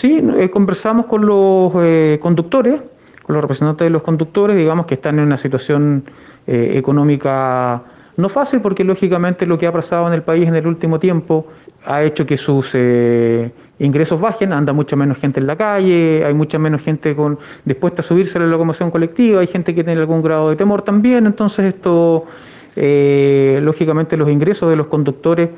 Sí, 0.00 0.18
eh, 0.38 0.48
conversamos 0.48 1.04
con 1.04 1.26
los 1.26 1.72
eh, 1.76 2.18
conductores, 2.22 2.82
con 3.22 3.34
los 3.34 3.42
representantes 3.42 3.84
de 3.84 3.90
los 3.90 4.00
conductores, 4.00 4.56
digamos 4.56 4.86
que 4.86 4.94
están 4.94 5.18
en 5.18 5.26
una 5.26 5.36
situación 5.36 6.04
eh, 6.46 6.72
económica 6.76 7.82
no 8.16 8.30
fácil 8.30 8.62
porque 8.62 8.82
lógicamente 8.82 9.44
lo 9.44 9.58
que 9.58 9.66
ha 9.66 9.72
pasado 9.72 10.08
en 10.08 10.14
el 10.14 10.22
país 10.22 10.48
en 10.48 10.54
el 10.54 10.66
último 10.66 10.98
tiempo 10.98 11.48
ha 11.84 12.02
hecho 12.02 12.24
que 12.24 12.38
sus 12.38 12.74
ingresos 13.78 14.18
bajen, 14.18 14.54
anda 14.54 14.72
mucha 14.72 14.96
menos 14.96 15.18
gente 15.18 15.38
en 15.38 15.46
la 15.46 15.56
calle, 15.56 16.24
hay 16.24 16.32
mucha 16.32 16.58
menos 16.58 16.80
gente 16.80 17.14
con, 17.14 17.38
dispuesta 17.66 18.00
a 18.00 18.02
subirse 18.02 18.38
a 18.38 18.40
la 18.40 18.46
locomoción 18.46 18.90
colectiva, 18.90 19.42
hay 19.42 19.48
gente 19.48 19.74
que 19.74 19.84
tiene 19.84 20.00
algún 20.00 20.22
grado 20.22 20.48
de 20.48 20.56
temor 20.56 20.80
también, 20.80 21.26
entonces 21.26 21.74
esto, 21.74 22.24
lógicamente 22.74 24.16
los 24.16 24.30
ingresos 24.30 24.70
de 24.70 24.76
los 24.76 24.86
conductores 24.86 25.50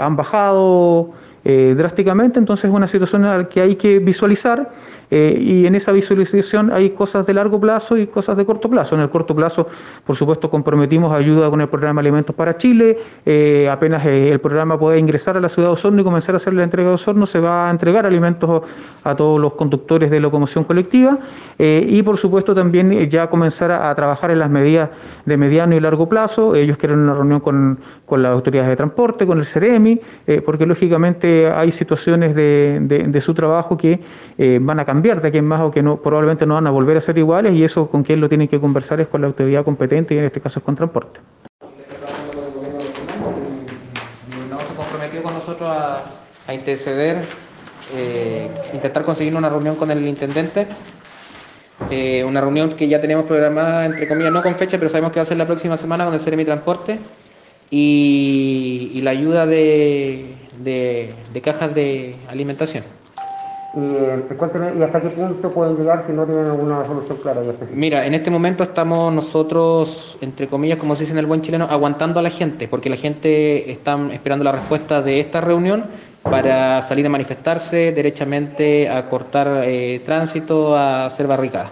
han 0.00 0.16
bajado 0.16 1.12
eh, 1.48 1.76
drásticamente, 1.76 2.40
entonces 2.40 2.64
es 2.64 2.74
una 2.74 2.88
situación 2.88 3.46
que 3.48 3.60
hay 3.60 3.76
que 3.76 4.00
visualizar 4.00 4.68
eh, 5.12 5.38
y 5.40 5.64
en 5.64 5.76
esa 5.76 5.92
visualización 5.92 6.72
hay 6.72 6.90
cosas 6.90 7.24
de 7.24 7.34
largo 7.34 7.60
plazo 7.60 7.96
y 7.96 8.08
cosas 8.08 8.36
de 8.36 8.44
corto 8.44 8.68
plazo. 8.68 8.96
En 8.96 9.02
el 9.02 9.10
corto 9.10 9.32
plazo, 9.32 9.68
por 10.04 10.16
supuesto, 10.16 10.50
comprometimos 10.50 11.12
ayuda 11.12 11.48
con 11.48 11.60
el 11.60 11.68
programa 11.68 12.00
Alimentos 12.00 12.34
para 12.34 12.56
Chile, 12.56 12.98
eh, 13.24 13.68
apenas 13.70 14.04
el 14.04 14.40
programa 14.40 14.76
puede 14.76 14.98
ingresar 14.98 15.36
a 15.36 15.40
la 15.40 15.48
ciudad 15.48 15.68
de 15.68 15.74
Osorno 15.74 16.00
y 16.00 16.04
comenzar 16.04 16.34
a 16.34 16.38
hacer 16.38 16.52
la 16.52 16.64
entrega 16.64 16.88
de 16.88 16.94
Osorno, 16.96 17.26
se 17.26 17.38
va 17.38 17.68
a 17.68 17.70
entregar 17.70 18.06
alimentos 18.06 18.62
a 19.04 19.14
todos 19.14 19.40
los 19.40 19.52
conductores 19.52 20.10
de 20.10 20.18
locomoción 20.18 20.64
colectiva 20.64 21.16
y, 21.58 22.02
por 22.02 22.16
supuesto, 22.16 22.56
también 22.56 23.08
ya 23.08 23.30
comenzar 23.30 23.70
a, 23.70 23.94
trabajar 23.94 24.32
en 24.32 24.40
las 24.40 24.50
medidas 24.50 24.90
de 25.24 25.36
mediano 25.36 25.76
y 25.76 25.80
largo 25.80 26.08
plazo. 26.08 26.56
Ellos 26.56 26.76
quieren 26.76 26.98
una 26.98 27.14
reunión 27.14 27.38
con, 27.38 27.78
con 28.06 28.22
las 28.22 28.32
autoridades 28.32 28.70
de 28.70 28.76
transporte, 28.76 29.26
con 29.26 29.38
el 29.38 29.44
CEREMI, 29.44 30.00
porque 30.44 30.64
lógicamente 30.64 31.50
hay 31.50 31.72
situaciones 31.72 32.34
de, 32.34 33.20
su 33.20 33.34
trabajo 33.34 33.76
que 33.76 34.00
eh, 34.38 34.58
van 34.60 34.78
a 34.78 34.84
cambiar 34.84 35.20
de 35.20 35.28
aquí 35.28 35.38
en 35.38 35.46
más 35.46 35.60
o 35.60 35.70
que 35.70 35.82
no, 35.82 35.96
probablemente 35.96 36.46
no 36.46 36.54
van 36.54 36.66
a 36.66 36.70
volver 36.70 36.96
a 36.96 37.00
ser 37.00 37.18
iguales 37.18 37.52
y 37.54 37.64
eso 37.64 37.88
con 37.88 38.02
quien 38.02 38.20
lo 38.20 38.28
tienen 38.28 38.48
que 38.48 38.60
conversar 38.60 39.00
es 39.00 39.08
con 39.08 39.20
la 39.20 39.26
autoridad 39.26 39.64
competente 39.64 40.14
y 40.14 40.18
en 40.18 40.24
este 40.24 40.40
caso 40.40 40.60
es 40.60 40.64
con 40.64 40.76
transporte. 40.76 41.20
No 44.50 44.58
se 44.58 44.74
comprometió 44.74 45.22
con 45.22 45.34
nosotros 45.34 45.68
a, 45.68 46.54
interceder, 46.54 47.22
eh, 47.94 48.48
intentar 48.72 49.02
conseguir 49.02 49.34
una 49.34 49.48
reunión 49.48 49.74
con 49.74 49.90
el 49.90 50.06
intendente. 50.06 50.66
Eh, 51.90 52.24
una 52.24 52.40
reunión 52.40 52.74
que 52.74 52.88
ya 52.88 53.00
tenemos 53.00 53.26
programada, 53.26 53.84
entre 53.84 54.08
comillas, 54.08 54.32
no 54.32 54.42
con 54.42 54.54
fecha, 54.54 54.78
pero 54.78 54.88
sabemos 54.88 55.12
que 55.12 55.18
va 55.18 55.22
a 55.22 55.26
ser 55.26 55.36
la 55.36 55.46
próxima 55.46 55.76
semana 55.76 56.04
con 56.04 56.14
el 56.14 56.20
Ceremi 56.20 56.44
Transporte 56.44 56.98
y 57.70 59.00
la 59.02 59.10
ayuda 59.10 59.46
de, 59.46 60.36
de, 60.62 61.40
cajas 61.42 61.74
de 61.74 62.16
alimentación. 62.28 62.84
¿Y, 63.74 64.82
hasta 64.82 65.00
qué 65.00 65.08
punto 65.10 65.50
pueden 65.50 65.76
llegar 65.76 66.04
si 66.06 66.12
no 66.12 66.24
tienen 66.24 66.46
alguna 66.46 66.86
solución 66.86 67.18
clara 67.18 67.42
y 67.44 67.48
específica? 67.48 67.78
Mira, 67.78 68.06
en 68.06 68.14
este 68.14 68.30
momento 68.30 68.62
estamos 68.62 69.12
nosotros, 69.12 70.16
entre 70.22 70.48
comillas, 70.48 70.78
como 70.78 70.96
se 70.96 71.02
dice 71.02 71.12
en 71.12 71.18
el 71.18 71.26
buen 71.26 71.42
chileno, 71.42 71.66
aguantando 71.68 72.20
a 72.20 72.22
la 72.22 72.30
gente, 72.30 72.68
porque 72.68 72.88
la 72.88 72.96
gente 72.96 73.70
está 73.70 73.98
esperando 74.12 74.44
la 74.44 74.52
respuesta 74.52 75.02
de 75.02 75.20
esta 75.20 75.42
reunión 75.42 75.84
para 76.22 76.80
salir 76.82 77.06
a 77.06 77.10
manifestarse 77.10 77.92
derechamente, 77.92 78.88
a 78.88 79.08
cortar 79.08 79.62
eh, 79.64 80.00
tránsito, 80.04 80.74
a 80.74 81.06
hacer 81.06 81.26
barricadas. 81.26 81.70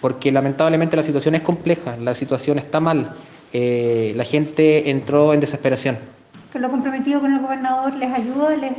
Porque 0.00 0.32
lamentablemente 0.32 0.96
la 0.96 1.02
situación 1.02 1.34
es 1.34 1.42
compleja, 1.42 1.96
la 1.98 2.14
situación 2.14 2.58
está 2.58 2.80
mal, 2.80 3.06
eh, 3.54 4.12
la 4.14 4.24
gente 4.24 4.90
entró 4.90 5.32
en 5.32 5.40
desesperación 5.40 5.96
que 6.54 6.60
lo 6.60 6.70
comprometido 6.70 7.20
con 7.20 7.32
el 7.32 7.40
gobernador 7.40 7.94
les 7.94 8.12
ayuda? 8.12 8.56
Les... 8.56 8.70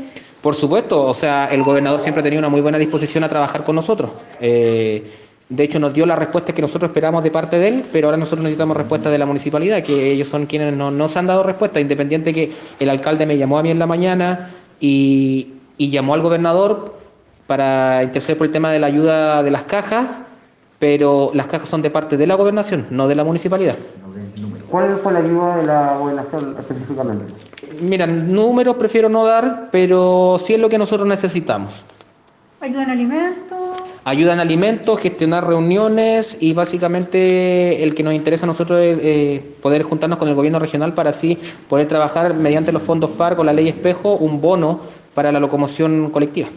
Por 0.42 0.56
supuesto, 0.56 1.04
o 1.04 1.14
sea, 1.14 1.48
el 1.48 1.62
gobernador 1.62 2.00
siempre 2.00 2.22
ha 2.22 2.24
tenido 2.24 2.40
una 2.40 2.48
muy 2.48 2.62
buena 2.62 2.78
disposición 2.78 3.26
a 3.26 3.30
trabajar 3.30 3.64
con 3.64 3.76
nosotros. 3.76 4.12
Eh, 4.40 5.04
de 5.50 5.64
hecho, 5.64 5.78
nos 5.78 5.94
dio 5.94 6.06
la 6.06 6.16
respuesta 6.16 6.54
que 6.54 6.62
nosotros 6.62 6.90
esperamos 6.90 7.22
de 7.22 7.32
parte 7.32 7.60
de 7.60 7.68
él, 7.68 7.84
pero 7.92 8.08
ahora 8.08 8.18
nosotros 8.18 8.44
necesitamos 8.44 8.78
respuesta 8.78 9.10
de 9.10 9.18
la 9.18 9.26
municipalidad, 9.26 9.84
que 9.84 10.10
ellos 10.10 10.30
son 10.30 10.46
quienes 10.46 10.74
no, 10.74 10.90
nos 10.90 11.18
han 11.18 11.28
dado 11.28 11.44
respuesta, 11.44 11.82
independiente 11.82 12.34
que 12.34 12.50
el 12.80 12.90
alcalde 12.90 13.26
me 13.26 13.38
llamó 13.38 13.60
a 13.60 13.64
mí 13.64 13.72
en 13.72 13.78
la 13.78 13.88
mañana 13.88 14.52
y, 14.80 15.50
y 15.78 15.90
llamó 15.90 16.14
al 16.14 16.22
gobernador 16.22 16.98
para 17.46 18.04
interceder 18.04 18.38
por 18.38 18.48
el 18.48 18.54
tema 18.54 18.72
de 18.72 18.80
la 18.80 18.88
ayuda 18.88 19.44
de 19.44 19.52
las 19.52 19.64
cajas, 19.64 20.08
pero 20.80 21.32
las 21.34 21.48
cajas 21.48 21.68
son 21.68 21.82
de 21.82 21.90
parte 21.90 22.16
de 22.16 22.26
la 22.26 22.36
gobernación, 22.36 22.88
no 22.90 23.10
de 23.10 23.16
la 23.16 23.26
municipalidad. 23.26 23.76
¿Cuál 24.70 25.00
fue 25.02 25.14
la 25.14 25.20
ayuda 25.20 25.58
de 25.58 25.66
la 25.66 25.98
gobernación 25.98 26.56
específicamente? 26.60 27.26
Mira, 27.82 28.08
números 28.08 28.76
prefiero 28.76 29.10
no 29.10 29.26
dar, 29.26 29.70
pero 29.72 30.38
sí 30.44 30.54
es 30.54 30.60
lo 30.60 30.70
que 30.70 30.78
nosotros 30.78 31.08
necesitamos. 31.08 31.84
¿Ayuda 32.62 32.84
en 32.84 32.90
alimentos? 32.90 33.60
Ayuda 34.04 34.34
en 34.34 34.40
alimentos, 34.40 35.00
gestionar 35.00 35.48
reuniones 35.48 36.38
y 36.40 36.54
básicamente 36.54 37.84
el 37.84 37.96
que 37.96 38.04
nos 38.04 38.14
interesa 38.14 38.46
a 38.46 38.48
nosotros 38.48 38.80
es 38.80 39.00
eh, 39.02 39.56
poder 39.62 39.84
juntarnos 39.84 40.20
con 40.20 40.28
el 40.30 40.36
gobierno 40.36 40.60
regional 40.60 40.94
para 40.94 41.10
así 41.10 41.38
poder 41.68 41.88
trabajar 41.88 42.36
mediante 42.36 42.72
los 42.72 42.84
fondos 42.84 43.10
FAR 43.12 43.36
con 43.36 43.48
la 43.48 43.54
ley 43.54 43.68
espejo 43.68 44.16
un 44.16 44.42
bono 44.42 44.80
para 45.16 45.32
la 45.32 45.40
locomoción 45.40 46.12
colectiva. 46.12 46.50